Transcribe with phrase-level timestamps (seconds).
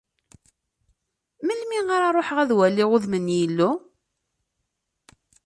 [1.45, 3.71] Melmi ara ruḥeɣ, ad waliɣ udem n Yillu?